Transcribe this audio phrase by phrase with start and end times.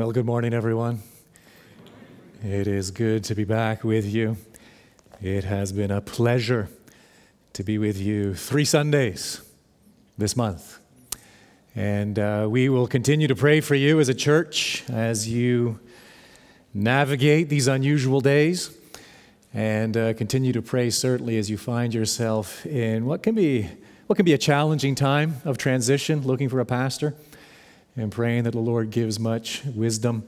[0.00, 1.02] Well, good morning, everyone.
[2.42, 4.38] It is good to be back with you.
[5.20, 6.70] It has been a pleasure
[7.52, 9.42] to be with you three Sundays
[10.16, 10.78] this month.
[11.76, 15.78] And uh, we will continue to pray for you as a church as you
[16.72, 18.74] navigate these unusual days
[19.52, 23.68] and uh, continue to pray certainly as you find yourself in what can be
[24.06, 27.14] what can be a challenging time of transition looking for a pastor
[27.96, 30.26] and praying that the Lord gives much wisdom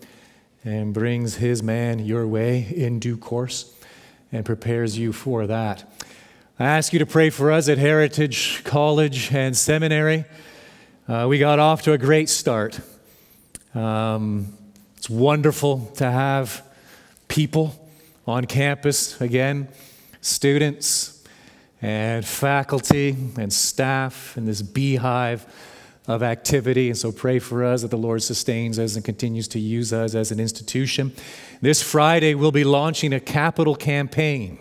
[0.65, 3.75] and brings his man your way in due course
[4.31, 5.91] and prepares you for that.
[6.59, 10.25] I ask you to pray for us at Heritage College and Seminary.
[11.09, 12.81] Uh, we got off to a great start.
[13.75, 14.53] Um,
[14.97, 16.65] it's wonderful to have
[17.27, 17.91] people
[18.27, 19.69] on campus again,
[20.21, 21.25] students
[21.81, 25.45] and faculty and staff, in this beehive
[26.07, 26.89] of activity.
[26.89, 30.15] And so pray for us that the Lord sustains us and continues to use us
[30.15, 31.13] as an institution.
[31.61, 34.59] This Friday, we'll be launching a capital campaign.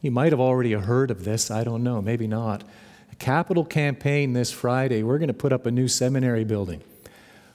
[0.00, 2.64] You might have already heard of this, I don't know, maybe not.
[3.12, 5.04] A capital campaign this Friday.
[5.04, 6.82] We're going to put up a new seminary building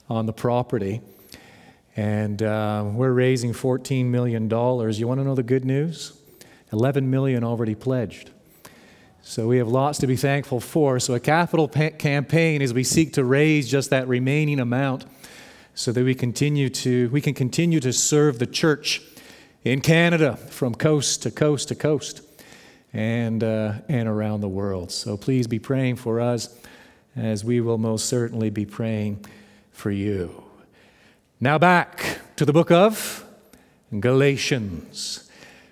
[0.10, 1.02] on the property.
[1.98, 4.44] And uh, we're raising $14 million.
[4.44, 6.14] You want to know the good news?
[6.72, 8.32] 11 million already pledged.
[9.30, 11.02] So we have lots to be thankful for.
[11.02, 15.04] So a capital pa- campaign as we seek to raise just that remaining amount
[15.76, 19.02] so that we continue to we can continue to serve the church
[19.66, 22.22] in Canada from coast to coast to coast
[22.94, 24.94] and uh, and around the world.
[24.94, 26.58] So please be praying for us
[27.18, 29.26] as we will most certainly be praying
[29.74, 30.42] for you.
[31.42, 33.26] Now back to the book of
[34.00, 35.30] Galatians.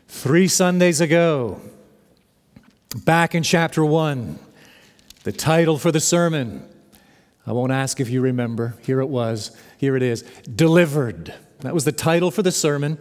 [0.09, 1.61] 3 Sundays ago,
[3.03, 4.39] Back in chapter 1,
[5.25, 6.65] the title for the sermon,
[7.45, 8.75] I won't ask if you remember.
[8.83, 9.51] Here it was.
[9.77, 11.33] Here it is Delivered.
[11.59, 12.97] That was the title for the sermon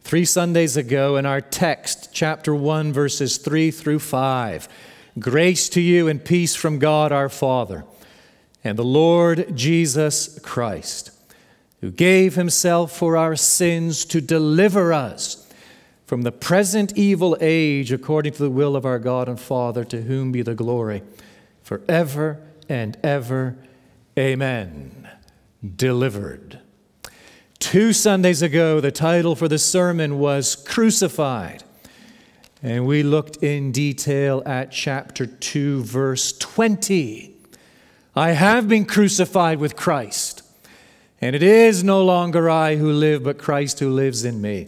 [0.00, 4.68] three Sundays ago in our text, chapter 1, verses 3 through 5.
[5.20, 7.84] Grace to you and peace from God our Father
[8.64, 11.12] and the Lord Jesus Christ,
[11.80, 15.39] who gave himself for our sins to deliver us
[16.10, 20.02] from the present evil age according to the will of our God and Father, to
[20.02, 21.04] whom be the glory
[21.62, 23.56] forever and ever.
[24.18, 25.08] Amen.
[25.76, 26.58] Delivered.
[27.60, 31.62] Two Sundays ago, the title for the sermon was Crucified.
[32.60, 37.36] And we looked in detail at chapter 2, verse 20.
[38.16, 40.42] I have been crucified with Christ,
[41.20, 44.66] and it is no longer I who live, but Christ who lives in me.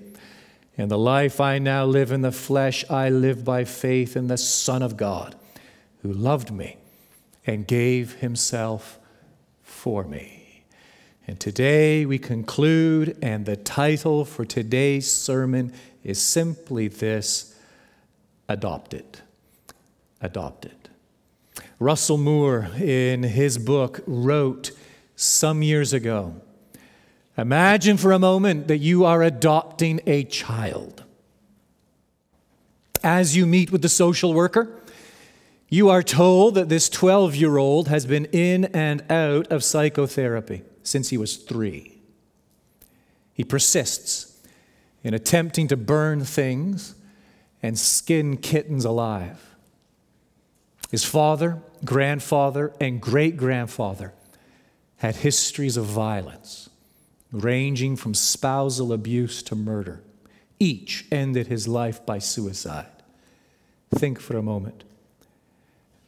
[0.77, 4.39] And the life I now live in the flesh, I live by faith in the
[4.39, 5.37] Son of God,
[6.03, 6.79] who loved me
[7.47, 8.99] and gave himself
[9.63, 10.65] for me.
[11.27, 15.73] And today we conclude, and the title for today's sermon
[16.03, 17.55] is simply this
[18.49, 19.21] Adopted.
[20.21, 20.89] Adopted.
[21.79, 24.73] Russell Moore, in his book, wrote
[25.17, 26.41] some years ago
[27.39, 31.03] Imagine for a moment that you are adopting a child.
[33.03, 34.81] As you meet with the social worker,
[35.69, 40.63] you are told that this 12 year old has been in and out of psychotherapy
[40.83, 41.99] since he was three.
[43.33, 44.39] He persists
[45.03, 46.95] in attempting to burn things
[47.63, 49.57] and skin kittens alive.
[50.91, 54.13] His father, grandfather, and great grandfather
[54.99, 56.69] had histories of violence
[57.33, 60.03] ranging from spousal abuse to murder.
[60.61, 62.87] Each ended his life by suicide.
[63.91, 64.85] Think for a moment.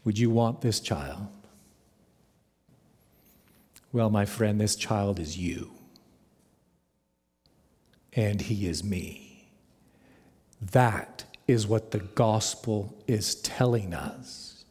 [0.04, 1.26] Would you want this child?
[3.92, 5.70] Well, my friend, this child is you.
[8.12, 9.48] And he is me.
[10.60, 14.64] That is what the gospel is telling us.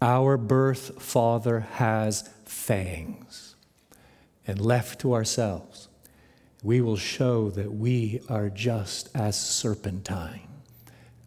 [0.00, 3.45] Our birth father has fangs
[4.46, 5.88] and left to ourselves,
[6.62, 10.48] we will show that we are just as serpentine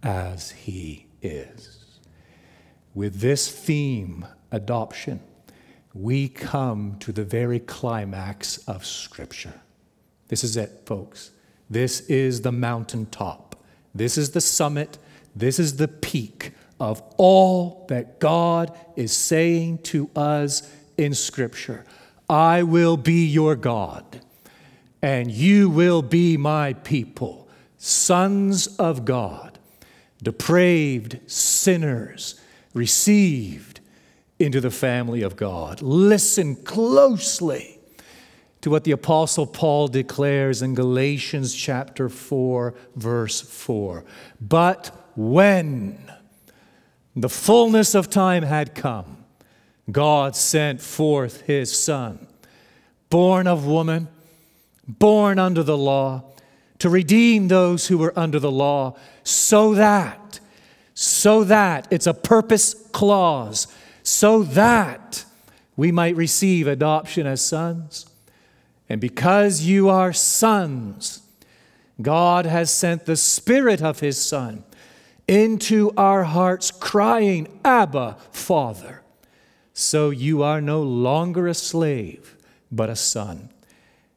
[0.04, 2.00] as he is.
[2.94, 5.22] With this theme, adoption,
[5.94, 9.62] we come to the very climax of Scripture.
[10.28, 11.32] This is it, folks.
[11.70, 13.56] This is the mountaintop.
[13.94, 14.98] This is the summit.
[15.36, 21.86] This is the peak of all that God is saying to us in Scripture.
[22.30, 24.22] I will be your God,
[25.02, 27.48] and you will be my people,
[27.78, 29.58] sons of God,
[30.22, 32.40] depraved sinners,
[32.74, 33.80] received
[34.38, 35.81] into the family of God.
[35.81, 37.80] Listen closely
[38.62, 44.04] to what the Apostle Paul declares in Galatians chapter 4, verse 4.
[44.40, 46.12] But when
[47.16, 49.19] the fullness of time had come,
[49.92, 52.28] God sent forth his Son,
[53.10, 54.08] born of woman,
[54.88, 56.24] born under the law,
[56.80, 60.40] to redeem those who were under the law, so that,
[60.94, 63.68] so that, it's a purpose clause,
[64.04, 65.26] so that
[65.76, 68.06] we might receive adoption as sons.
[68.90, 71.22] And because you are sons,
[72.02, 74.64] God has sent the Spirit of His Son
[75.28, 78.99] into our hearts, crying, Abba, Father.
[79.80, 82.36] So you are no longer a slave,
[82.70, 83.50] but a son.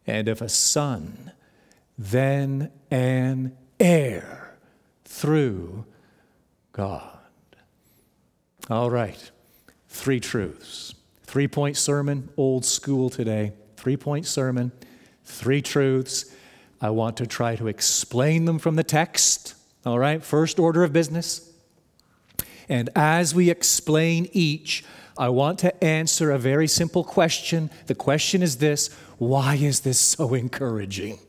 [0.09, 1.31] And if a son,
[1.97, 4.56] then an heir
[5.05, 5.85] through
[6.73, 7.17] God.
[8.69, 9.31] All right,
[9.87, 10.97] three truths.
[11.23, 14.73] Three point sermon, old school today three point sermon,
[15.25, 16.35] three truths.
[16.81, 19.55] I want to try to explain them from the text.
[19.87, 21.53] All right, first order of business.
[22.69, 24.85] And as we explain each,
[25.23, 27.71] I want to answer a very simple question.
[27.87, 28.89] The question is this
[29.19, 31.21] why is this so encouraging?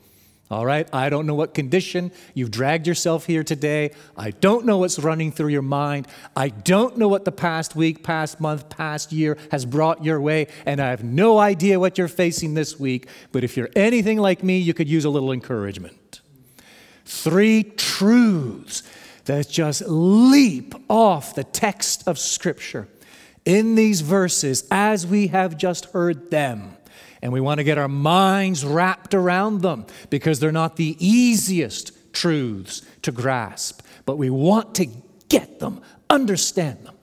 [0.50, 3.92] All right, I don't know what condition you've dragged yourself here today.
[4.18, 6.07] I don't know what's running through your mind.
[6.36, 10.48] I don't know what the past week, past month, past year has brought your way,
[10.66, 13.07] and I have no idea what you're facing this week.
[13.31, 16.19] But if you're anything like me, you could use a little encouragement.
[17.06, 18.81] Three truths
[19.25, 22.88] that just leap off the text of Scripture
[23.45, 26.78] in these verses as we have just heard them
[27.22, 32.13] and we want to get our minds wrapped around them because they're not the easiest
[32.13, 34.88] truths to grasp, but we want to
[35.30, 36.95] get them, understand them,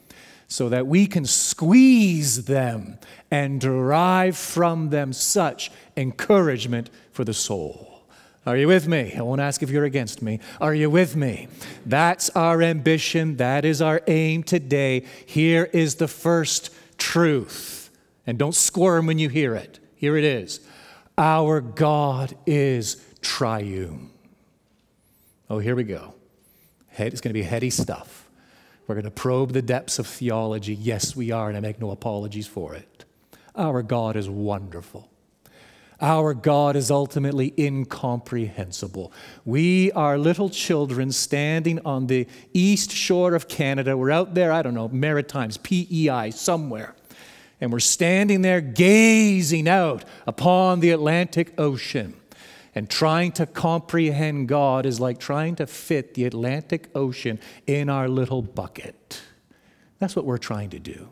[0.46, 2.98] so that we can squeeze them
[3.30, 7.89] and derive from them such encouragement for the soul.
[8.46, 9.14] Are you with me?
[9.16, 10.40] I won't ask if you're against me.
[10.60, 11.48] Are you with me?
[11.84, 13.36] That's our ambition.
[13.36, 15.04] That is our aim today.
[15.26, 17.90] Here is the first truth.
[18.26, 19.78] And don't squirm when you hear it.
[19.94, 20.60] Here it is
[21.18, 24.10] Our God is triune.
[25.50, 26.14] Oh, here we go.
[26.96, 28.28] It's going to be heady stuff.
[28.86, 30.74] We're going to probe the depths of theology.
[30.74, 33.04] Yes, we are, and I make no apologies for it.
[33.54, 35.10] Our God is wonderful.
[36.00, 39.12] Our God is ultimately incomprehensible.
[39.44, 43.96] We are little children standing on the east shore of Canada.
[43.96, 46.94] We're out there, I don't know, Maritimes, PEI, somewhere
[47.60, 52.14] and we're standing there gazing out upon the Atlantic Ocean.
[52.72, 58.08] And trying to comprehend God is like trying to fit the Atlantic Ocean in our
[58.08, 59.20] little bucket.
[59.98, 61.08] That's what we're trying to do.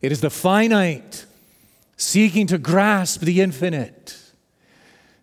[0.00, 1.26] It is the finite
[1.98, 4.16] seeking to grasp the infinite.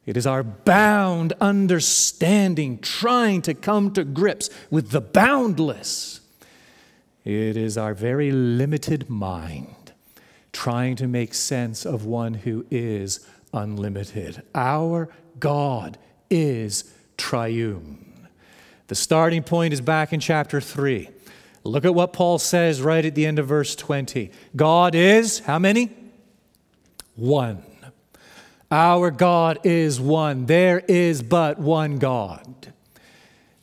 [0.06, 6.22] It is our bound understanding trying to come to grips with the boundless.
[7.24, 9.94] It is our very limited mind
[10.54, 14.44] trying to make sense of one who is unlimited.
[14.54, 15.98] Our God
[16.30, 18.28] is triune.
[18.88, 21.10] The starting point is back in chapter 3.
[21.64, 24.30] Look at what Paul says right at the end of verse 20.
[24.56, 26.05] God is, how many?
[27.16, 27.64] One.
[28.72, 30.48] Our God is one.
[30.48, 32.74] There is but one God.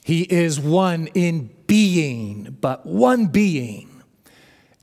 [0.05, 4.03] He is one in being, but one being.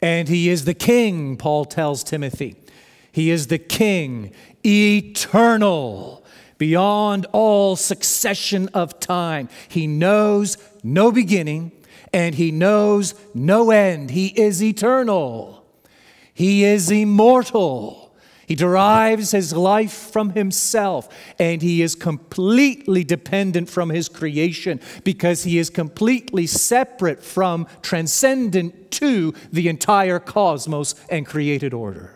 [0.01, 2.55] And he is the king, Paul tells Timothy.
[3.11, 4.33] He is the king,
[4.65, 6.23] eternal,
[6.57, 9.49] beyond all succession of time.
[9.67, 11.71] He knows no beginning
[12.13, 14.11] and he knows no end.
[14.11, 15.65] He is eternal.
[16.33, 18.08] He is immortal.
[18.49, 25.43] He derives his life from himself, and he is completely dependent from his creation because
[25.43, 32.15] he is completely separate from, transcendent to the entire cosmos and created order.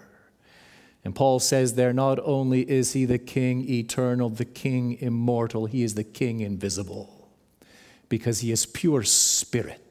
[1.05, 5.83] And Paul says there, not only is he the king eternal, the king immortal, he
[5.83, 7.29] is the king invisible
[8.09, 9.82] because he is pure spirit.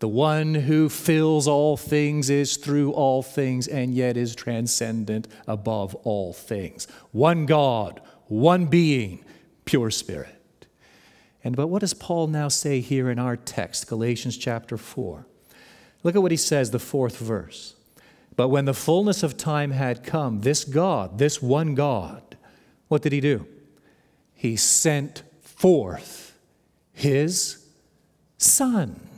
[0.00, 5.94] The one who fills all things is through all things and yet is transcendent above
[5.94, 6.88] all things.
[7.12, 9.22] One God, one being,
[9.66, 10.66] pure spirit.
[11.44, 15.26] And but what does Paul now say here in our text, Galatians chapter 4?
[16.02, 17.74] Look at what he says, the fourth verse.
[18.36, 22.38] But when the fullness of time had come, this God, this one God,
[22.88, 23.46] what did he do?
[24.32, 26.38] He sent forth
[26.94, 27.66] his
[28.38, 29.08] Son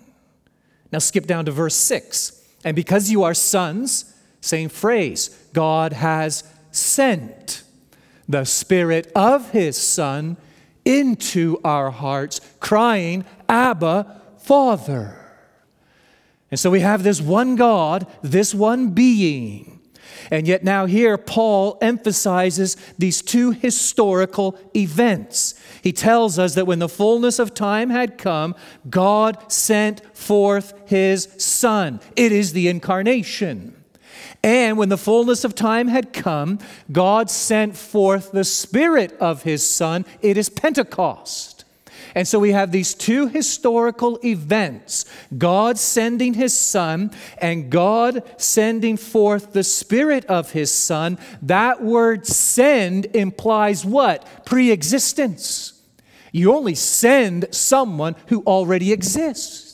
[0.93, 2.41] now skip down to verse 6.
[2.65, 7.63] And because you are sons, same phrase, God has sent.
[8.29, 10.37] the Spirit of His Son
[10.85, 15.19] into our hearts, crying, Abba, Father.
[16.51, 19.81] And so we have this one God, this one being.
[20.31, 25.55] And yet, now here, Paul emphasizes these two historical events.
[25.83, 28.55] He tells us that when the fullness of time had come,
[28.89, 32.01] God sent forth his Son.
[32.17, 33.77] It is the incarnation.
[34.45, 36.59] And when the fullness of time had come,
[36.91, 40.05] God sent forth the Spirit of His Son.
[40.21, 41.52] It is Pentecost.
[42.15, 45.05] And so we have these two historical events
[45.37, 51.19] God sending His Son and God sending forth the Spirit of His Son.
[51.43, 54.45] That word send implies what?
[54.45, 55.81] Pre existence.
[56.33, 59.72] You only send someone who already exists.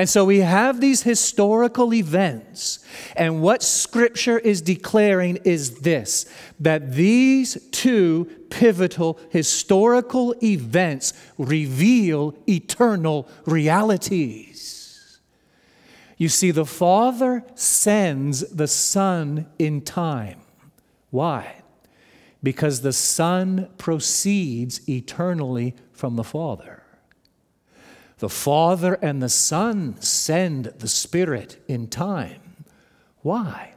[0.00, 2.78] And so we have these historical events.
[3.16, 6.24] And what Scripture is declaring is this
[6.58, 15.20] that these two pivotal historical events reveal eternal realities.
[16.16, 20.40] You see, the Father sends the Son in time.
[21.10, 21.56] Why?
[22.42, 26.79] Because the Son proceeds eternally from the Father.
[28.20, 32.66] The Father and the Son send the Spirit in time.
[33.22, 33.72] Why?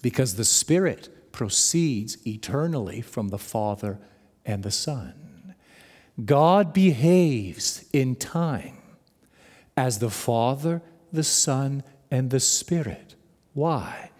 [0.00, 3.98] Because the Spirit proceeds eternally from the Father
[4.46, 5.54] and the Son.
[6.24, 8.78] God behaves in time
[9.76, 10.80] as the Father,
[11.12, 13.16] the Son, and the Spirit.
[13.52, 14.12] Why?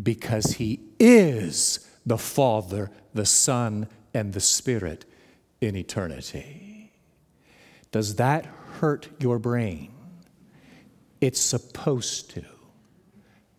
[0.00, 5.06] Because He is the Father, the Son, and the Spirit
[5.62, 6.92] in eternity.
[7.90, 9.92] Does that hurt your brain.
[11.20, 12.44] It's supposed to.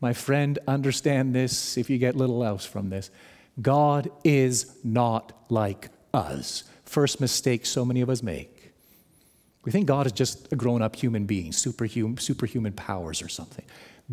[0.02, 3.10] My friend, understand this if you get little else from this.
[3.62, 6.64] God is not like us.
[6.84, 8.74] First mistake so many of us make.
[9.64, 13.66] We think God is just a grown up human being, superhuman, superhuman powers or something.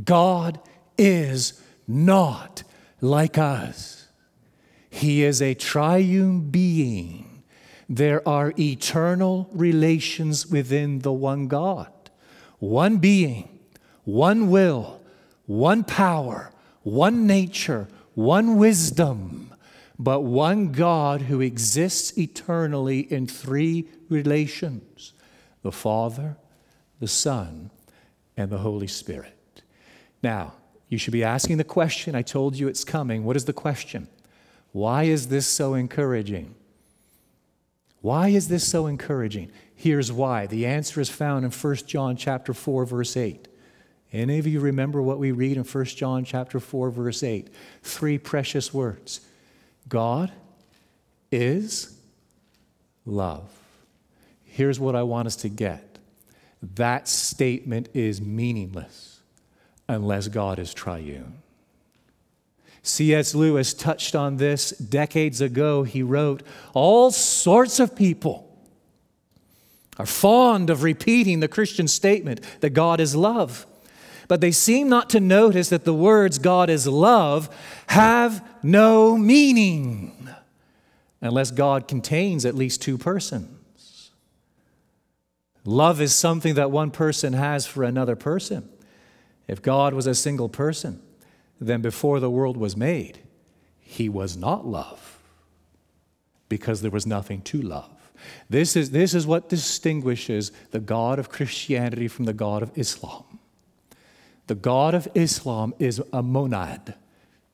[0.03, 0.59] God
[0.97, 2.63] is not
[3.01, 4.07] like us.
[4.89, 7.32] He is a triune being
[7.93, 11.93] there are eternal relations within the one God,
[12.59, 13.59] one being,
[14.05, 15.03] one will,
[15.45, 16.53] one power,
[16.85, 19.53] one nature, one wisdom,
[19.99, 25.13] but one God who exists eternally in three relations
[25.61, 26.39] the Father,
[26.99, 27.71] the Son,
[28.39, 29.63] and the Holy Spirit.
[30.23, 30.55] Now,
[30.89, 32.15] you should be asking the question.
[32.15, 33.25] I told you it's coming.
[33.25, 34.09] What is the question?
[34.73, 36.55] Why is this so encouraging?
[38.03, 39.51] Why is this so encouraging?
[39.75, 40.47] Here's why.
[40.47, 43.49] The answer is found in 1 John chapter 4 verse 8.
[44.13, 47.49] Any of you remember what we read in 1 John chapter 4 verse 8?
[47.83, 49.21] Three precious words.
[49.89, 50.33] God
[51.31, 51.97] is
[53.07, 53.49] love.
[54.45, 55.99] Here's what I want us to get.
[56.75, 59.21] That statement is meaningless
[59.89, 61.42] unless God is triune.
[62.83, 63.35] C.S.
[63.35, 65.85] Lewis touched on this decades ago.
[65.85, 66.43] He wrote,
[66.75, 68.49] All sorts of people
[69.99, 73.67] are fond of repeating the Christian statement that God is love.
[74.27, 77.55] But they seem not to notice that the words God is love
[77.89, 80.29] have no meaning
[81.21, 84.11] unless God contains at least two persons.
[85.65, 88.69] Love is something that one person has for another person.
[89.47, 91.01] If God was a single person,
[91.67, 93.21] then before the world was made,
[93.79, 95.19] he was not love
[96.49, 97.91] because there was nothing to love.
[98.49, 103.39] This is, this is what distinguishes the God of Christianity from the God of Islam.
[104.47, 106.95] The God of Islam is a monad,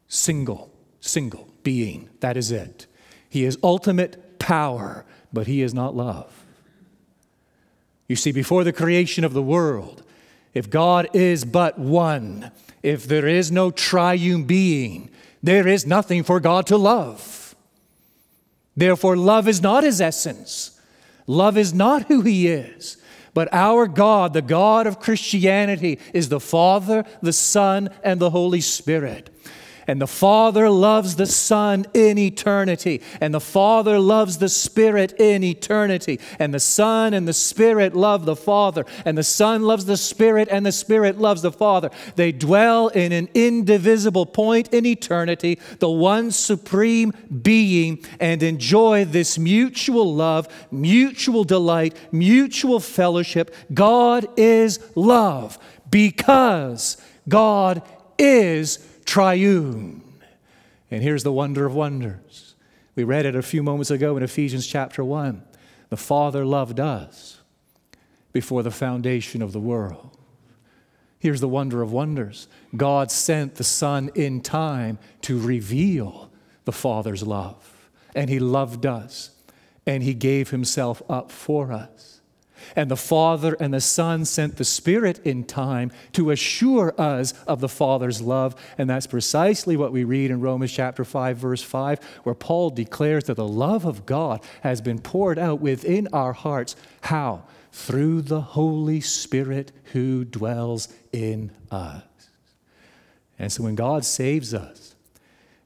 [0.09, 2.09] single, single being.
[2.21, 2.87] That is it.
[3.29, 6.47] He is ultimate power, but he is not love.
[8.09, 10.03] You see, before the creation of the world,
[10.55, 12.51] if God is but one,
[12.83, 15.11] if there is no triune being,
[15.43, 17.55] there is nothing for God to love.
[18.77, 20.81] Therefore, love is not his essence.
[21.27, 22.97] Love is not who he is.
[23.35, 28.61] But our God, the God of Christianity, is the Father, the Son, and the Holy
[28.61, 29.31] Spirit.
[29.89, 33.01] And the Father loves the Son in eternity.
[33.23, 36.21] And the Father loves the Spirit in eternity.
[36.39, 38.85] And the Son and the Spirit love the Father.
[39.07, 41.91] And the Son loves the Spirit, and the Spirit loves the Father.
[42.17, 49.39] They dwell in an indivisible point in eternity, the one supreme being, and enjoy this
[49.39, 53.55] mutual love, mutual delight, mutual fellowship.
[53.73, 55.59] God is love
[55.91, 57.83] because God
[58.19, 58.79] is
[59.09, 60.03] triune.
[60.91, 62.55] And here's the wonder of wonders
[62.95, 65.43] We read it a few moments ago in Ephesians chapter 1.
[65.89, 67.41] The Father loved us
[68.33, 70.17] before the foundation of the world.
[71.19, 76.31] Here's the wonder of wonders God sent the Son in time to reveal
[76.67, 77.89] the Father's love.
[78.15, 79.31] And He loved us,
[79.87, 82.18] and He gave Himself up for us.
[82.77, 87.61] And the Father and the Son sent the Spirit in time to assure us of
[87.61, 88.55] the Father's love.
[88.77, 93.25] And that's precisely what we read in Romans chapter 5, verse 5, where Paul declares
[93.25, 96.77] that the love of God has been poured out within our hearts.
[97.03, 97.45] How?
[97.73, 102.03] Through the Holy Spirit who dwells in us.
[103.39, 104.95] And so when God saves us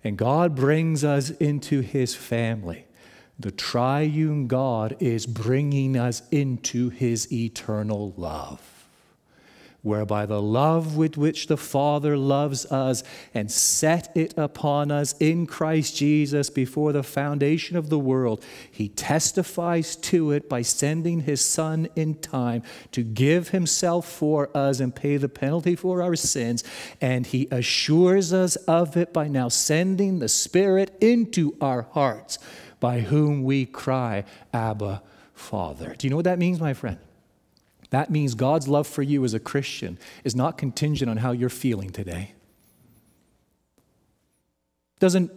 [0.04, 2.86] and God brings us into his family,
[3.42, 8.86] the triune God is bringing us into his eternal love,
[9.82, 13.02] whereby the love with which the Father loves us
[13.34, 18.88] and set it upon us in Christ Jesus before the foundation of the world, he
[18.88, 24.94] testifies to it by sending his Son in time to give himself for us and
[24.94, 26.62] pay the penalty for our sins.
[27.00, 32.38] And he assures us of it by now sending the Spirit into our hearts
[32.82, 35.94] by whom we cry, Abba, Father.
[35.96, 36.98] Do you know what that means, my friend?
[37.90, 41.48] That means God's love for you as a Christian is not contingent on how you're
[41.48, 42.32] feeling today.
[44.98, 45.30] Doesn't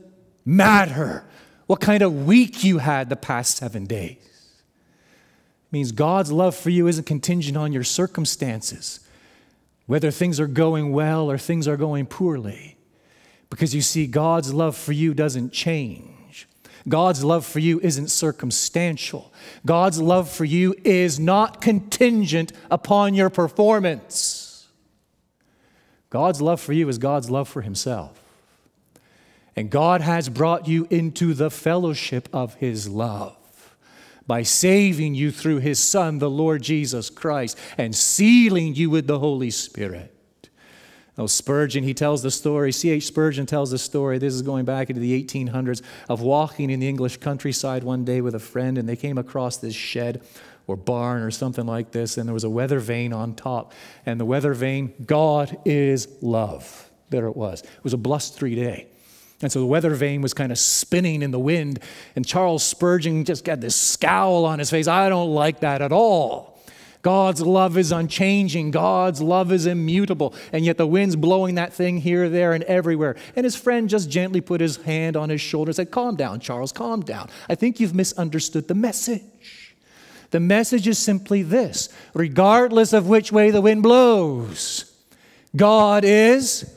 [0.43, 1.23] matter
[1.67, 4.17] what kind of week you had the past seven days.
[4.17, 9.01] It means God's love for you isn't contingent on your circumstances,
[9.85, 12.75] whether things are going well or things are going poorly.
[13.51, 16.14] Because you see, God's love for you doesn't change.
[16.87, 19.33] God's love for you isn't circumstantial.
[19.65, 24.67] God's love for you is not contingent upon your performance.
[26.09, 28.21] God's love for you is God's love for Himself.
[29.55, 33.35] And God has brought you into the fellowship of His love
[34.27, 39.19] by saving you through His Son, the Lord Jesus Christ, and sealing you with the
[39.19, 40.14] Holy Spirit.
[41.17, 43.07] Oh, Spurgeon, he tells the story, C.H.
[43.07, 46.89] Spurgeon tells the story, this is going back into the 1800s, of walking in the
[46.89, 50.21] English countryside one day with a friend, and they came across this shed
[50.67, 53.71] or barn or something like this, and there was a weather vane on top.
[54.05, 56.89] And the weather vane, God is love.
[57.11, 57.61] There it was.
[57.61, 58.87] It was a blustery day.
[59.41, 61.79] And so the weather vane was kind of spinning in the wind,
[62.17, 64.87] and Charles Spurgeon just got this scowl on his face.
[64.87, 66.54] I don't like that at all.
[67.05, 68.71] God's love is unchanging.
[68.71, 70.33] God's love is immutable.
[70.51, 73.15] And yet the wind's blowing that thing here, there, and everywhere.
[73.35, 76.39] And his friend just gently put his hand on his shoulder and said, Calm down,
[76.39, 77.29] Charles, calm down.
[77.47, 79.75] I think you've misunderstood the message.
[80.31, 84.91] The message is simply this regardless of which way the wind blows,
[85.55, 86.75] God is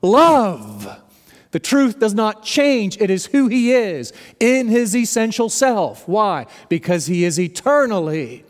[0.00, 1.02] love.
[1.50, 2.96] The truth does not change.
[2.96, 6.08] It is who He is in His essential self.
[6.08, 6.46] Why?
[6.70, 8.42] Because He is eternally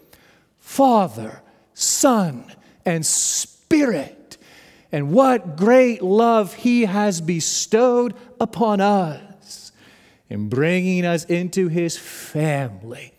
[0.66, 1.42] Father,
[1.74, 2.52] Son,
[2.84, 4.36] and Spirit.
[4.90, 9.70] And what great love He has bestowed upon us
[10.28, 13.14] in bringing us into His family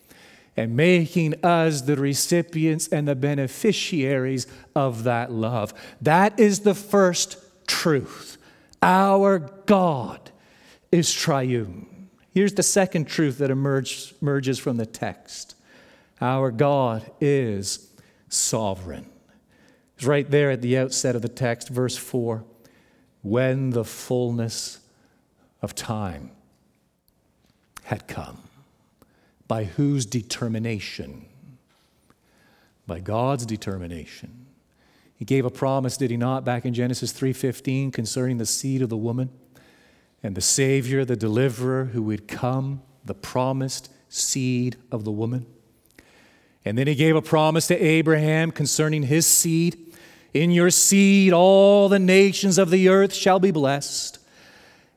[0.58, 5.74] and making us the recipients and the beneficiaries of that love.
[6.02, 8.38] That is the first truth.
[8.84, 10.32] Our God
[10.92, 12.10] is triune.
[12.34, 15.56] Here's the second truth that emerge, emerges from the text
[16.22, 17.92] our God is
[18.30, 19.06] sovereign.
[19.96, 22.44] It's right there at the outset of the text, verse 4.
[23.24, 24.80] When the fullness
[25.62, 26.32] of time
[27.84, 28.44] had come,
[29.48, 31.26] by whose determination?
[32.86, 34.46] By God's determination.
[35.16, 38.90] He gave a promise, did he not, back in Genesis 3:15 concerning the seed of
[38.90, 39.30] the woman
[40.22, 45.48] and the savior, the deliverer who would come, the promised seed of the woman.
[46.68, 49.96] And then he gave a promise to Abraham concerning his seed.
[50.34, 54.20] In your seed, all the nations of the earth shall be blessed.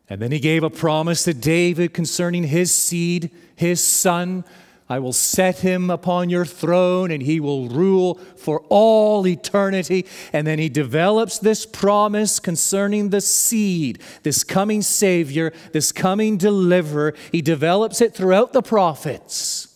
[0.08, 4.42] And then he gave a promise to David concerning his seed, his son.
[4.88, 10.06] I will set him upon your throne and he will rule for all eternity.
[10.32, 17.14] And then he develops this promise concerning the seed, this coming Savior, this coming deliverer.
[17.30, 19.69] He develops it throughout the prophets.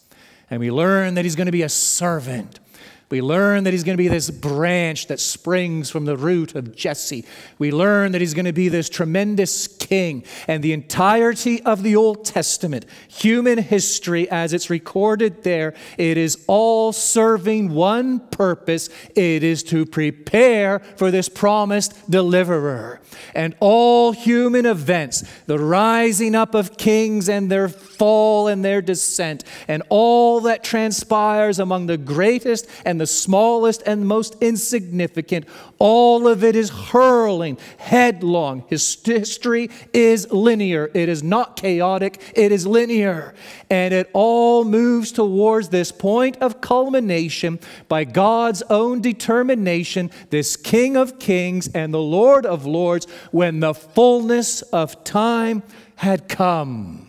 [0.50, 2.60] And we learn that he's going to be a servant,
[3.10, 6.74] We learn that he's going to be this branch that springs from the root of
[6.74, 7.24] Jesse.
[7.58, 10.24] We learn that he's going to be this tremendous king.
[10.48, 16.44] And the entirety of the Old Testament, human history as it's recorded there, it is
[16.46, 23.00] all serving one purpose it is to prepare for this promised deliverer.
[23.34, 29.44] And all human events, the rising up of kings and their fall and their descent,
[29.68, 35.46] and all that transpires among the greatest and the smallest and most insignificant,
[35.78, 38.64] all of it is hurling headlong.
[38.68, 43.34] His history is linear, it is not chaotic, it is linear.
[43.70, 50.96] And it all moves towards this point of culmination by God's own determination, this King
[50.96, 55.62] of Kings and the Lord of Lords, when the fullness of time
[55.96, 57.03] had come.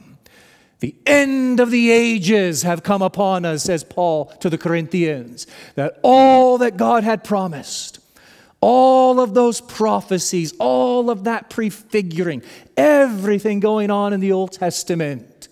[0.85, 5.99] The end of the ages have come upon us, says Paul to the Corinthians, that
[6.03, 7.97] all that God had promised,
[8.61, 12.43] all of those prophecies, all of that prefiguring,
[12.77, 15.47] everything going on in the Old Testament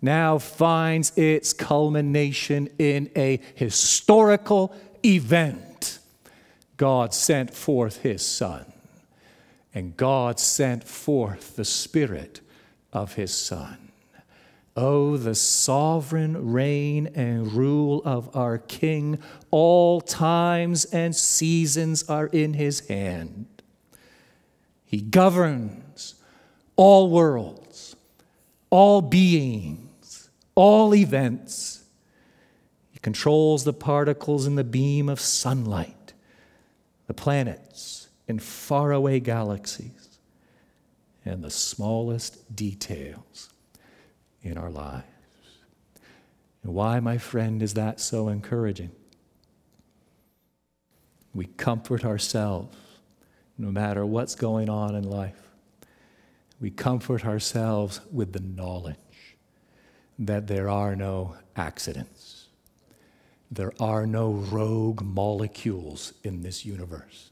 [0.00, 5.98] now finds its culmination in a historical event.
[6.78, 8.64] God sent forth his Son,
[9.74, 12.40] and God sent forth the Spirit
[12.90, 13.81] of his Son.
[14.74, 19.18] Oh, the sovereign reign and rule of our King.
[19.50, 23.46] All times and seasons are in his hand.
[24.84, 26.14] He governs
[26.76, 27.96] all worlds,
[28.70, 31.84] all beings, all events.
[32.92, 36.14] He controls the particles in the beam of sunlight,
[37.06, 40.18] the planets in faraway galaxies,
[41.26, 43.50] and the smallest details
[44.42, 45.04] in our lives.
[46.62, 48.92] And why, my friend, is that so encouraging?
[51.34, 52.76] We comfort ourselves
[53.58, 55.40] no matter what's going on in life.
[56.60, 58.96] We comfort ourselves with the knowledge
[60.18, 62.46] that there are no accidents.
[63.50, 67.30] There are no rogue molecules in this universe.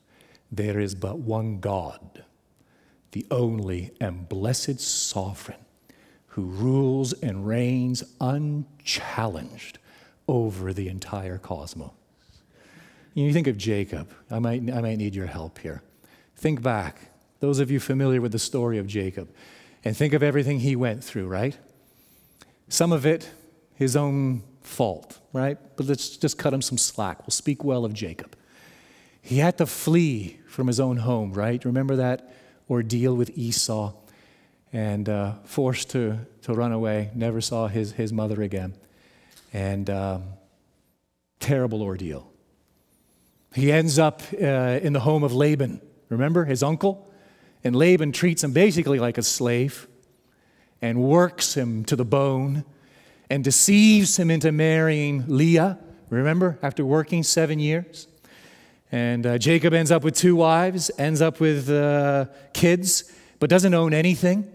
[0.51, 2.25] There is but one God,
[3.12, 5.64] the only and blessed sovereign
[6.30, 9.78] who rules and reigns unchallenged
[10.28, 11.90] over the entire cosmos.
[13.14, 14.08] You think of Jacob.
[14.30, 15.82] I might, I might need your help here.
[16.36, 19.28] Think back, those of you familiar with the story of Jacob,
[19.84, 21.58] and think of everything he went through, right?
[22.68, 23.30] Some of it,
[23.74, 25.58] his own fault, right?
[25.76, 27.20] But let's just cut him some slack.
[27.22, 28.36] We'll speak well of Jacob.
[29.20, 31.64] He had to flee from his own home, right?
[31.64, 32.32] Remember that
[32.70, 33.94] ordeal with Esau?
[34.72, 38.74] And uh, forced to, to run away, never saw his, his mother again.
[39.52, 40.24] And um,
[41.40, 42.30] terrible ordeal.
[43.54, 47.11] He ends up uh, in the home of Laban, remember, his uncle?
[47.64, 49.88] And Laban treats him basically like a slave
[50.80, 52.64] and works him to the bone
[53.28, 55.78] and deceives him into marrying Leah,
[56.09, 58.06] remember, after working seven years.
[58.92, 63.74] And uh, Jacob ends up with two wives, ends up with uh, kids, but doesn't
[63.74, 64.50] own anything.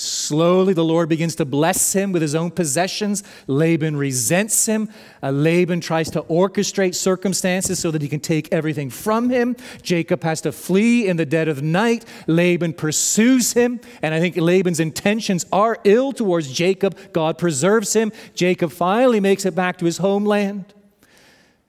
[0.00, 3.22] Slowly, the Lord begins to bless him with his own possessions.
[3.46, 4.88] Laban resents him.
[5.22, 9.56] Uh, Laban tries to orchestrate circumstances so that he can take everything from him.
[9.82, 12.06] Jacob has to flee in the dead of night.
[12.26, 13.78] Laban pursues him.
[14.00, 16.96] And I think Laban's intentions are ill towards Jacob.
[17.12, 18.10] God preserves him.
[18.34, 20.72] Jacob finally makes it back to his homeland.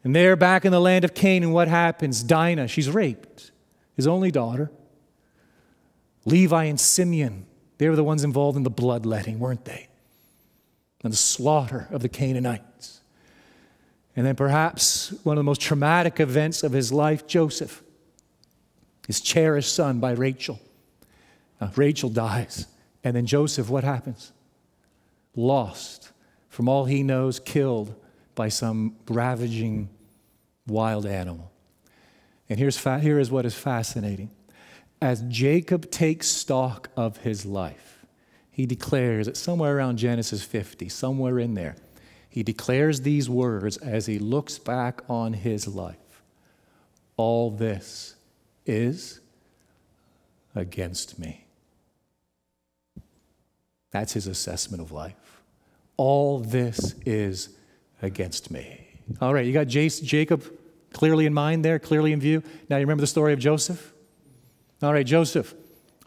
[0.06, 2.24] And there, back in the land of Canaan, what happens?
[2.24, 3.52] Dinah, she's raped,
[3.98, 4.72] his only daughter.
[6.24, 7.46] Levi and Simeon
[7.82, 9.88] they were the ones involved in the bloodletting, weren't they?
[11.04, 13.02] And the slaughter of the Canaanites.
[14.16, 17.82] And then perhaps one of the most traumatic events of his life, Joseph,
[19.08, 20.60] his cherished son by Rachel.
[21.60, 22.68] Uh, Rachel dies.
[23.04, 24.32] And then Joseph, what happens?
[25.36, 26.12] Lost.
[26.50, 27.96] From all he knows, killed
[28.36, 29.90] by some ravaging
[30.68, 31.52] wild animal.
[32.48, 34.30] And here's fa- here is what is fascinating
[35.02, 38.06] as Jacob takes stock of his life,
[38.52, 41.76] he declares that somewhere around Genesis 50, somewhere in there,
[42.30, 45.98] he declares these words as he looks back on his life
[47.18, 48.16] All this
[48.66, 49.20] is
[50.56, 51.46] against me.
[53.92, 55.42] That's his assessment of life.
[55.98, 57.50] All this is
[58.02, 58.88] against me.
[59.20, 60.44] All right, you got Jacob
[60.94, 62.44] clearly in mind there, clearly in view.
[62.70, 63.94] Now you remember the story of Joseph?
[64.82, 65.54] All right, Joseph.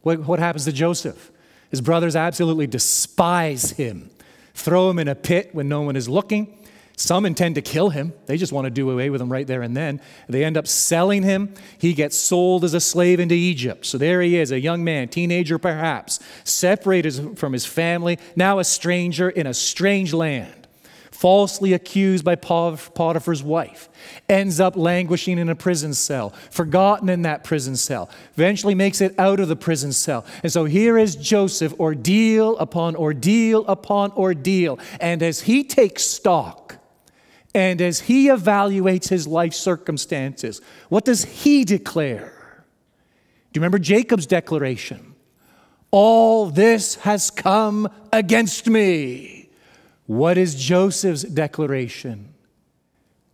[0.03, 1.31] What, what happens to Joseph?
[1.71, 4.11] His brothers absolutely despise him,
[4.55, 6.59] throw him in a pit when no one is looking.
[6.97, 8.13] Some intend to kill him.
[8.27, 10.01] They just want to do away with him right there and then.
[10.29, 11.53] They end up selling him.
[11.77, 13.85] He gets sold as a slave into Egypt.
[13.87, 18.65] So there he is, a young man, teenager perhaps, separated from his family, now a
[18.65, 20.64] stranger in a strange land
[21.25, 23.89] falsely accused by Potiphar's wife,
[24.29, 29.19] ends up languishing in a prison cell, forgotten in that prison cell, eventually makes it
[29.19, 30.27] out of the prison cell.
[30.43, 34.79] And so here is Joseph, ordeal upon ordeal upon ordeal.
[35.01, 36.77] And as he takes stock,
[37.55, 40.61] and as he evaluates his life circumstances,
[40.91, 42.67] what does he declare?
[43.51, 45.15] Do you remember Jacob's declaration?
[45.91, 49.34] All this has come against me.
[50.07, 52.35] What is Joseph's declaration?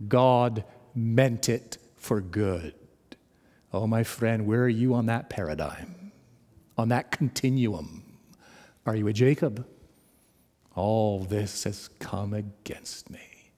[0.07, 2.75] God meant it for good.
[3.73, 6.13] Oh, my friend, where are you on that paradigm?
[6.79, 8.05] On that continuum?
[8.87, 9.67] Are you a Jacob?
[10.75, 13.53] All this has come against me.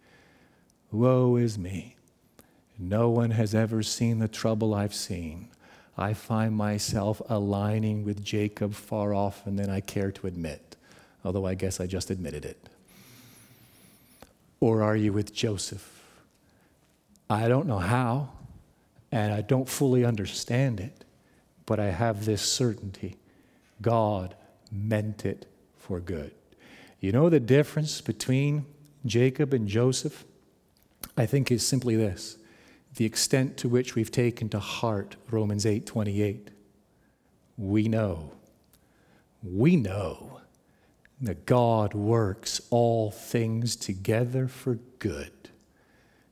[0.91, 1.97] Woe is me.
[2.79, 5.49] No one has ever seen the trouble I've seen.
[5.97, 10.77] I find myself aligning with Jacob far often than I care to admit,
[11.25, 12.69] although I guess I just admitted it.
[14.63, 16.05] Or are you with Joseph?
[17.29, 18.31] I don't know how,
[19.11, 21.05] and I don't fully understand it,
[21.67, 23.17] but I have this certainty
[23.81, 24.37] God
[24.71, 26.31] meant it for good.
[27.01, 28.65] You know the difference between
[29.05, 30.25] Jacob and Joseph?
[31.17, 32.39] I think is simply this
[32.95, 36.51] the extent to which we've taken to heart Romans 8 28.
[37.59, 38.31] We know,
[39.43, 40.42] we know
[41.23, 45.31] that God works all things together for good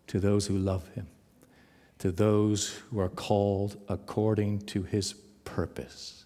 [0.08, 1.06] to those who love him,
[1.98, 6.24] to those who are called according to his purpose.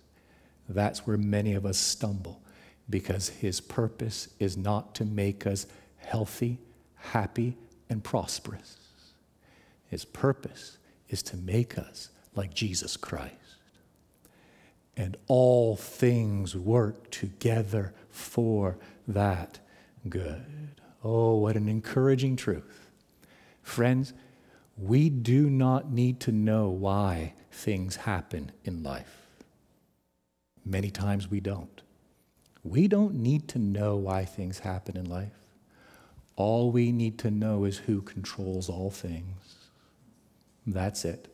[0.66, 2.40] That's where many of us stumble
[2.88, 5.66] because his purpose is not to make us
[5.98, 6.58] healthy,
[6.96, 7.58] happy,
[7.90, 8.78] and prosperous.
[9.88, 10.78] His purpose
[11.10, 13.34] is to make us like Jesus Christ
[14.96, 19.58] and all things work together for that
[20.08, 20.80] good.
[21.02, 22.90] Oh, what an encouraging truth.
[23.62, 24.14] Friends,
[24.76, 29.26] we do not need to know why things happen in life.
[30.64, 31.82] Many times we don't.
[32.62, 35.36] We don't need to know why things happen in life.
[36.36, 39.56] All we need to know is who controls all things.
[40.66, 41.28] That's it.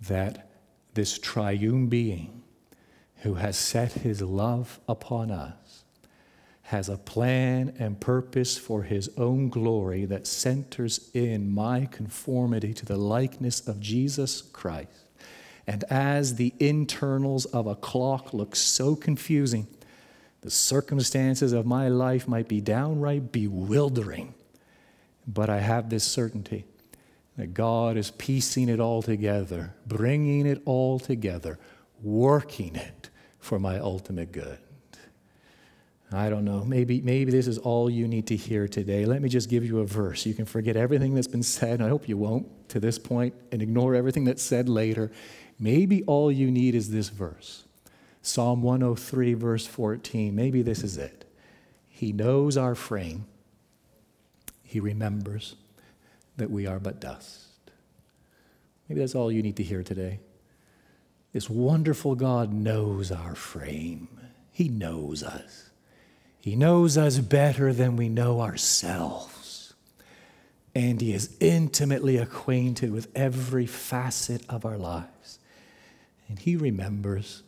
[0.00, 0.50] That
[0.94, 2.42] this triune being
[3.16, 5.59] who has set his love upon us,
[6.70, 12.86] has a plan and purpose for his own glory that centers in my conformity to
[12.86, 14.88] the likeness of Jesus Christ.
[15.66, 19.66] And as the internals of a clock look so confusing,
[20.42, 24.32] the circumstances of my life might be downright bewildering.
[25.26, 26.66] But I have this certainty
[27.36, 31.58] that God is piecing it all together, bringing it all together,
[32.00, 34.58] working it for my ultimate good.
[36.12, 36.64] I don't know.
[36.64, 39.04] Maybe, maybe this is all you need to hear today.
[39.04, 40.26] Let me just give you a verse.
[40.26, 41.80] You can forget everything that's been said.
[41.80, 45.12] I hope you won't to this point and ignore everything that's said later.
[45.58, 47.64] Maybe all you need is this verse
[48.22, 50.34] Psalm 103, verse 14.
[50.34, 51.24] Maybe this is it.
[51.88, 53.26] He knows our frame,
[54.62, 55.56] He remembers
[56.36, 57.46] that we are but dust.
[58.88, 60.18] Maybe that's all you need to hear today.
[61.32, 64.08] This wonderful God knows our frame.
[64.50, 65.69] He knows us.
[66.40, 69.74] He knows us better than we know ourselves.
[70.74, 75.38] And He is intimately acquainted with every facet of our lives.
[76.28, 77.42] And He remembers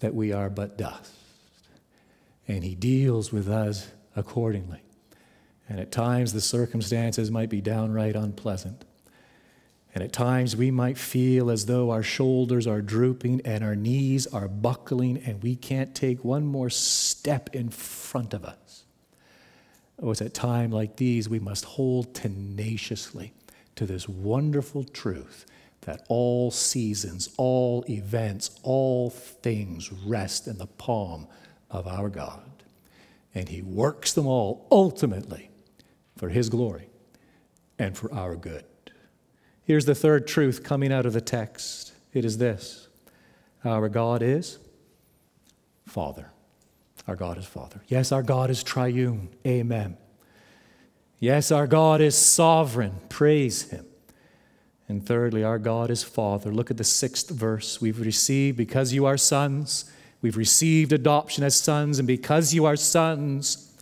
[0.00, 1.12] that we are but dust.
[2.48, 4.80] And He deals with us accordingly.
[5.68, 8.85] And at times the circumstances might be downright unpleasant.
[9.96, 14.26] And at times we might feel as though our shoulders are drooping and our knees
[14.26, 18.84] are buckling and we can't take one more step in front of us.
[20.02, 23.32] Oh, it's at times like these we must hold tenaciously
[23.76, 25.46] to this wonderful truth
[25.80, 31.26] that all seasons, all events, all things rest in the palm
[31.70, 32.64] of our God.
[33.34, 35.48] And He works them all ultimately
[36.18, 36.90] for His glory
[37.78, 38.66] and for our good.
[39.66, 42.88] Here's the third truth coming out of the text it is this
[43.64, 44.58] Our God is
[45.84, 46.30] Father.
[47.08, 47.82] Our God is Father.
[47.88, 49.28] Yes, our God is triune.
[49.46, 49.96] Amen.
[51.18, 52.94] Yes, our God is sovereign.
[53.08, 53.86] Praise Him.
[54.88, 56.52] And thirdly, our God is Father.
[56.52, 57.80] Look at the sixth verse.
[57.80, 59.90] We've received, because you are sons,
[60.22, 63.72] we've received adoption as sons, and because you are sons,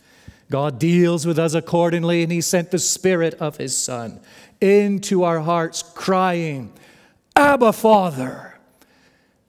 [0.49, 4.19] God deals with us accordingly, and He sent the Spirit of His Son
[4.61, 6.71] into our hearts, crying,
[7.35, 8.57] Abba, Father.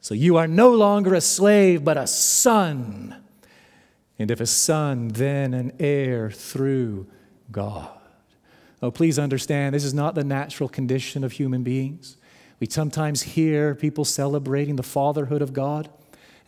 [0.00, 3.16] So you are no longer a slave, but a son.
[4.18, 7.06] And if a son, then an heir through
[7.50, 7.90] God.
[8.82, 12.16] Oh, please understand, this is not the natural condition of human beings.
[12.60, 15.88] We sometimes hear people celebrating the fatherhood of God.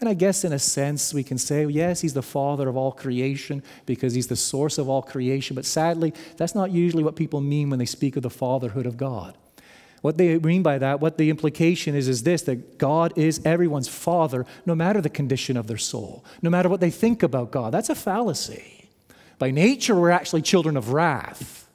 [0.00, 2.92] And I guess in a sense we can say, yes, he's the father of all
[2.92, 5.56] creation because he's the source of all creation.
[5.56, 8.96] But sadly, that's not usually what people mean when they speak of the fatherhood of
[8.96, 9.36] God.
[10.00, 13.88] What they mean by that, what the implication is, is this that God is everyone's
[13.88, 17.74] father, no matter the condition of their soul, no matter what they think about God.
[17.74, 18.88] That's a fallacy.
[19.40, 21.68] By nature, we're actually children of wrath.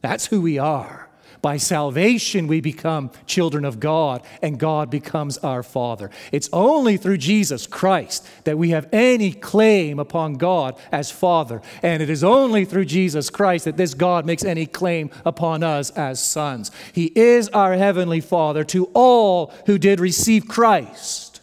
[0.00, 1.08] That's who we are.
[1.44, 6.10] By salvation, we become children of God, and God becomes our Father.
[6.32, 11.60] It's only through Jesus Christ that we have any claim upon God as Father.
[11.82, 15.90] And it is only through Jesus Christ that this God makes any claim upon us
[15.90, 16.70] as sons.
[16.94, 21.42] He is our Heavenly Father to all who did receive Christ,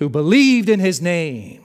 [0.00, 1.64] who believed in His name.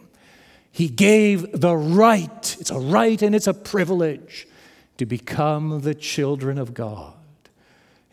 [0.72, 4.48] He gave the right, it's a right and it's a privilege,
[4.96, 7.12] to become the children of God.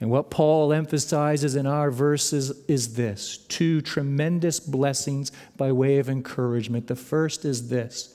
[0.03, 6.09] And what Paul emphasizes in our verses is this two tremendous blessings by way of
[6.09, 6.89] encouragement.
[6.89, 8.13] The first is this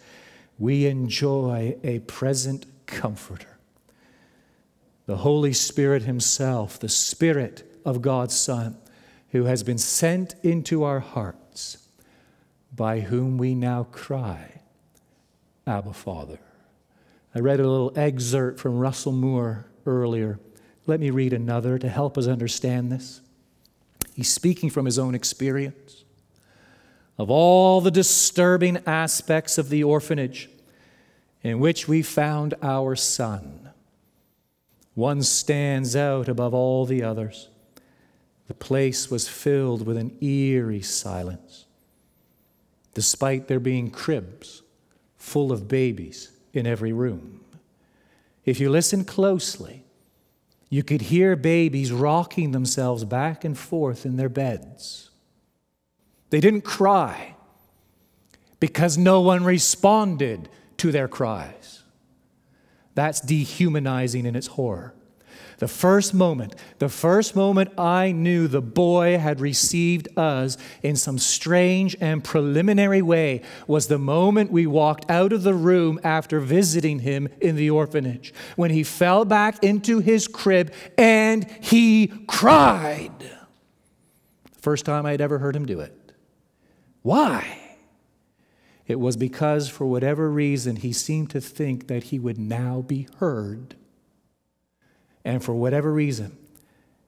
[0.59, 3.57] we enjoy a present comforter.
[5.05, 8.75] The Holy Spirit Himself, the Spirit of God's Son,
[9.29, 11.87] who has been sent into our hearts,
[12.75, 14.59] by whom we now cry,
[15.65, 16.39] Abba, Father.
[17.33, 20.37] I read a little excerpt from Russell Moore earlier
[20.87, 23.21] let me read another to help us understand this.
[24.15, 26.03] He's speaking from his own experience
[27.17, 30.49] of all the disturbing aspects of the orphanage
[31.43, 33.69] in which we found our son.
[34.95, 37.49] One stands out above all the others.
[38.47, 41.65] The place was filled with an eerie silence,
[42.93, 44.63] despite there being cribs
[45.17, 47.41] full of babies in every room.
[48.45, 49.83] If you listen closely,
[50.69, 55.09] you could hear babies rocking themselves back and forth in their beds.
[56.29, 57.35] They didn't cry
[58.59, 61.83] because no one responded to their cries.
[62.95, 64.93] That's dehumanizing in its horror.
[65.57, 71.17] The first moment, the first moment I knew the boy had received us in some
[71.17, 76.99] strange and preliminary way was the moment we walked out of the room after visiting
[76.99, 83.11] him in the orphanage, when he fell back into his crib and he cried.
[84.61, 86.11] First time I'd ever heard him do it.
[87.01, 87.61] Why?
[88.85, 93.07] It was because, for whatever reason, he seemed to think that he would now be
[93.17, 93.75] heard
[95.27, 96.37] and for whatever reason,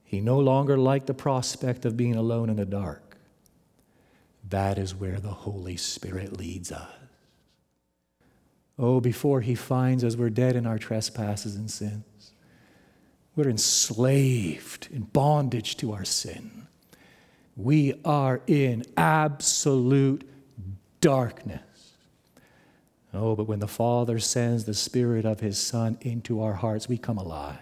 [0.04, 3.16] he no longer liked the prospect of being alone in the dark.
[4.50, 6.92] That is where the Holy Spirit leads us.
[8.78, 12.34] Oh, before he finds us, we're dead in our trespasses and sins.
[13.38, 16.68] We're enslaved in bondage to our sin.
[17.56, 20.30] We are in absolute
[21.00, 21.94] darkness.
[23.14, 26.98] Oh, but when the Father sends the Spirit of His Son into our hearts, we
[26.98, 27.60] come alive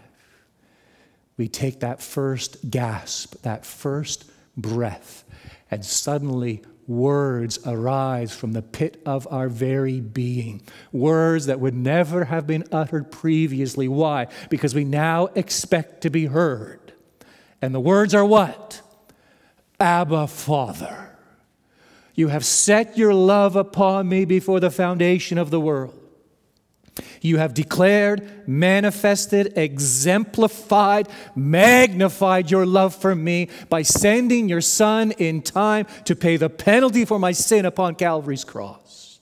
[1.38, 5.23] we take that first gasp, that first breath,
[5.69, 10.62] and suddenly words arise from the pit of our very being.
[10.91, 13.88] Words that would never have been uttered previously.
[13.88, 14.28] Why?
[14.50, 16.93] Because we now expect to be heard.
[17.62, 18.82] And the words are what?
[19.80, 21.17] Abba, Father.
[22.15, 26.07] You have set your love upon me before the foundation of the world.
[27.28, 35.42] You have declared, manifested, exemplified, magnified your love for me by sending your Son in
[35.42, 39.20] time to pay the penalty for my sin upon Calvary's cross.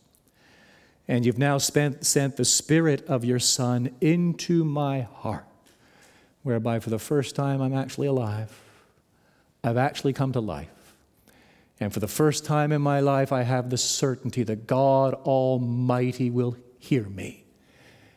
[1.07, 5.47] And you've now spent, sent the Spirit of your Son into my heart,
[6.43, 8.55] whereby for the first time I'm actually alive.
[9.63, 10.69] I've actually come to life.
[11.79, 16.29] And for the first time in my life, I have the certainty that God Almighty
[16.29, 17.44] will hear me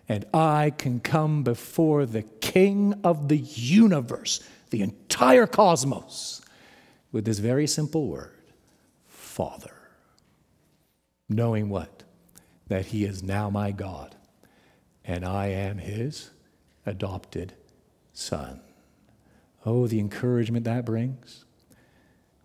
[0.09, 6.41] and I can come before the King of the universe, the entire cosmos,
[7.13, 8.35] with this very simple word
[9.07, 9.75] Father.
[11.29, 12.05] Knowing what?
[12.69, 14.15] That He is now my God,
[15.05, 16.31] and I am His
[16.87, 17.55] adopted
[18.13, 18.61] Son.
[19.67, 21.45] Oh, the encouragement that brings.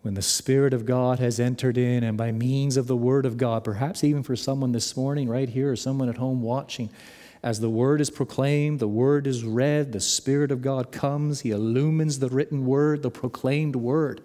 [0.02, 3.38] When the Spirit of God has entered in, and by means of the Word of
[3.38, 6.90] God, perhaps even for someone this morning right here or someone at home watching,
[7.44, 11.52] As the word is proclaimed, the word is read, the Spirit of God comes, He
[11.52, 14.22] illumines the written word, the proclaimed word,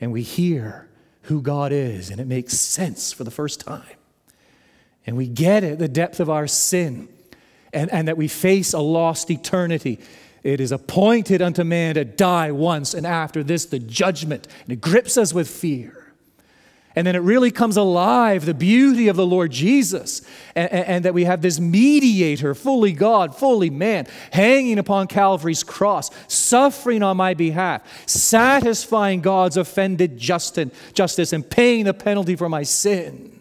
[0.00, 0.88] and we hear
[1.22, 3.96] who God is, and it makes sense for the first time.
[5.04, 7.08] And we get it, the depth of our sin,
[7.72, 9.98] and, and that we face a lost eternity.
[10.44, 14.46] It is appointed unto man to die once, and after this, the judgment.
[14.62, 15.99] And it grips us with fear.
[16.96, 20.22] And then it really comes alive the beauty of the Lord Jesus,
[20.56, 26.10] and, and, that we have this mediator, fully God, fully man, hanging upon Calvary's cross,
[26.26, 33.40] suffering on my behalf, satisfying God's offended justice, and paying the penalty for my sin.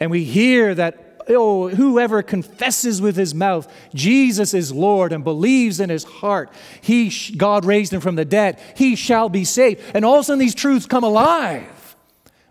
[0.00, 5.78] And we hear that oh, whoever confesses with his mouth Jesus is Lord and believes
[5.78, 6.50] in his heart,
[6.80, 9.82] he, God raised him from the dead, he shall be saved.
[9.94, 11.77] And all of a sudden, these truths come alive.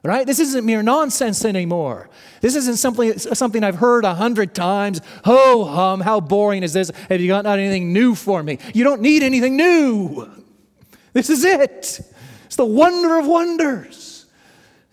[0.08, 0.26] Right?
[0.26, 2.10] This isn't mere nonsense anymore.
[2.40, 5.02] This isn't something, something I've heard a hundred times.
[5.26, 6.90] Ho hum, how boring is this?
[7.10, 8.58] Have you got not anything new for me?
[8.74, 10.30] You don't need anything new.
[11.12, 12.00] This is it.
[12.46, 14.28] It's the wonder of wonders.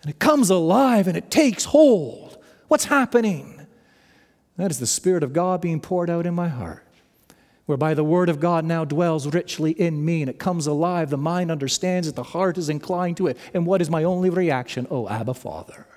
[0.01, 2.37] And it comes alive and it takes hold.
[2.67, 3.65] What's happening?
[4.57, 6.84] That is the Spirit of God being poured out in my heart
[7.65, 11.09] whereby the Word of God now dwells richly in me and it comes alive.
[11.09, 13.37] The mind understands it, the heart is inclined to it.
[13.53, 14.87] And what is my only reaction?
[14.89, 15.87] Oh, Abba, Father.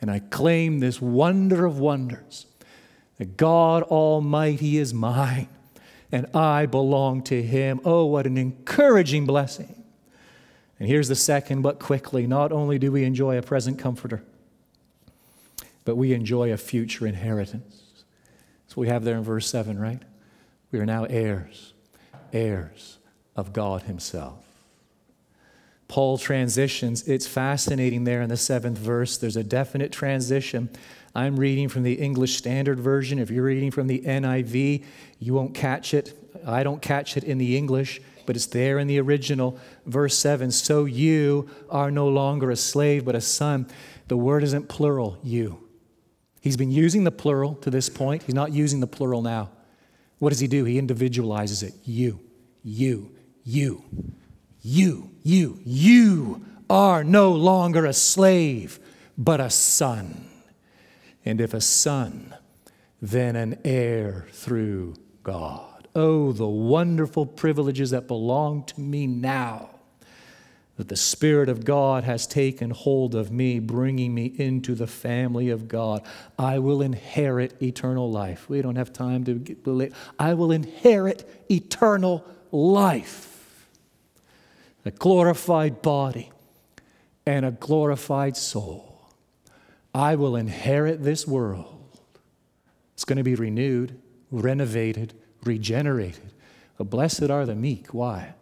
[0.00, 2.46] And I claim this wonder of wonders
[3.18, 5.48] that God Almighty is mine
[6.12, 7.80] and I belong to Him.
[7.84, 9.82] Oh, what an encouraging blessing.
[10.78, 14.22] And here's the second, but quickly not only do we enjoy a present comforter,
[15.84, 18.04] but we enjoy a future inheritance.
[18.68, 20.02] So we have there in verse 7, right?
[20.74, 21.72] We are now heirs,
[22.32, 22.98] heirs
[23.36, 24.44] of God Himself.
[25.86, 27.06] Paul transitions.
[27.06, 29.16] It's fascinating there in the seventh verse.
[29.16, 30.68] There's a definite transition.
[31.14, 33.20] I'm reading from the English Standard Version.
[33.20, 34.84] If you're reading from the NIV,
[35.20, 36.12] you won't catch it.
[36.44, 39.56] I don't catch it in the English, but it's there in the original.
[39.86, 43.68] Verse 7 So you are no longer a slave, but a son.
[44.08, 45.68] The word isn't plural, you.
[46.40, 48.24] He's been using the plural to this point.
[48.24, 49.50] He's not using the plural now.
[50.24, 50.64] What does he do?
[50.64, 51.74] He individualizes it.
[51.84, 52.18] You,
[52.62, 53.84] you, you,
[54.62, 58.80] you, you, you are no longer a slave,
[59.18, 60.26] but a son.
[61.26, 62.34] And if a son,
[63.02, 65.88] then an heir through God.
[65.94, 69.73] Oh, the wonderful privileges that belong to me now
[70.76, 75.48] that the Spirit of God has taken hold of me, bringing me into the family
[75.50, 76.02] of God.
[76.38, 78.48] I will inherit eternal life.
[78.48, 83.68] We don't have time to get, I will inherit eternal life.
[84.84, 86.30] A glorified body
[87.24, 89.12] and a glorified soul.
[89.94, 91.98] I will inherit this world.
[92.94, 94.00] It's going to be renewed,
[94.30, 95.14] renovated,
[95.44, 96.32] regenerated.
[96.76, 97.94] But blessed are the meek.
[97.94, 98.34] Why?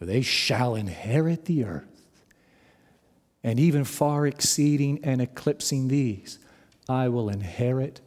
[0.00, 1.84] For they shall inherit the earth.
[3.44, 6.38] And even far exceeding and eclipsing these,
[6.88, 8.00] I will inherit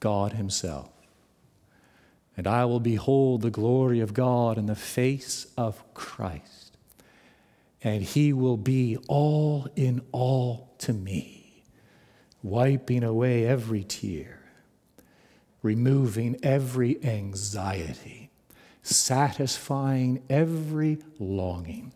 [0.00, 0.88] God Himself.
[2.38, 6.78] And I will behold the glory of God in the face of Christ.
[7.82, 11.64] And He will be all in all to me,
[12.42, 14.40] wiping away every tear,
[15.60, 18.19] removing every anxiety
[18.82, 21.92] satisfying every longing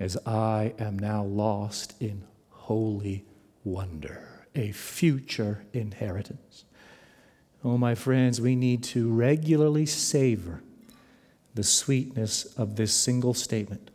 [0.00, 3.24] as I am now lost in holy
[3.64, 6.64] wonder, a future inheritance.
[7.64, 10.62] Oh, my friends, we need to regularly savor
[11.54, 13.90] the sweetness of this single statement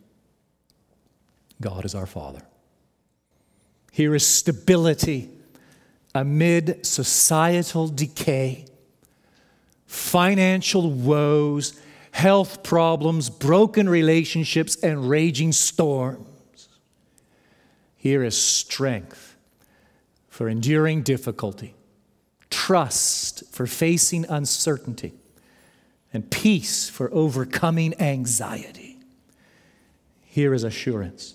[1.60, 2.42] God is our Father.
[3.90, 5.30] Here is stability
[6.14, 8.66] amid societal decay,
[9.86, 11.80] financial woes,
[12.14, 16.68] health problems, broken relationships, and raging storms.
[17.96, 19.36] Here is strength
[20.28, 21.74] for enduring difficulty,
[22.50, 25.12] trust for facing uncertainty,
[26.12, 28.96] and peace for overcoming anxiety.
[30.22, 31.34] Here is assurance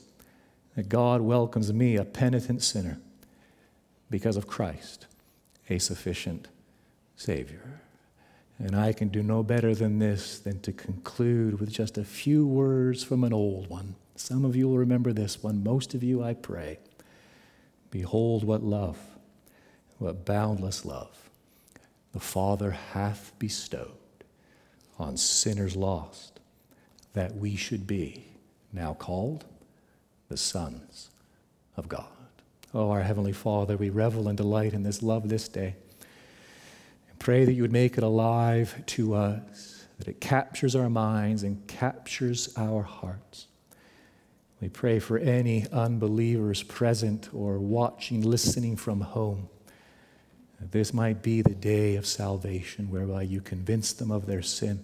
[0.77, 2.99] that God welcomes me, a penitent sinner,
[4.09, 5.07] because of Christ,
[5.69, 6.47] a sufficient
[7.17, 7.81] Savior.
[8.59, 12.45] And I can do no better than this than to conclude with just a few
[12.45, 13.95] words from an old one.
[14.15, 15.63] Some of you will remember this one.
[15.63, 16.79] Most of you, I pray.
[17.89, 18.97] Behold, what love,
[19.97, 21.29] what boundless love
[22.11, 23.91] the Father hath bestowed
[24.97, 26.39] on sinners lost,
[27.13, 28.25] that we should be
[28.73, 29.45] now called
[30.27, 31.09] the sons
[31.77, 32.07] of God.
[32.73, 35.75] Oh, our Heavenly Father, we revel and delight in this love this day
[37.19, 41.67] Pray that you would make it alive to us, that it captures our minds and
[41.67, 43.47] captures our hearts.
[44.61, 49.49] We pray for any unbelievers present or watching, listening from home.
[50.59, 54.83] That this might be the day of salvation whereby you convince them of their sin,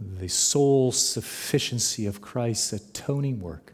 [0.00, 3.73] the sole sufficiency of Christ's atoning work,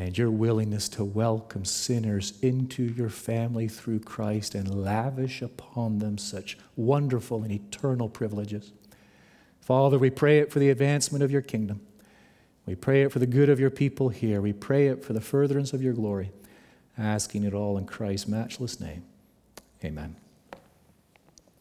[0.00, 6.16] and your willingness to welcome sinners into your family through Christ and lavish upon them
[6.16, 8.72] such wonderful and eternal privileges.
[9.60, 11.82] Father, we pray it for the advancement of your kingdom.
[12.64, 14.40] We pray it for the good of your people here.
[14.40, 16.32] We pray it for the furtherance of your glory,
[16.96, 19.04] asking it all in Christ's matchless name.
[19.84, 20.16] Amen.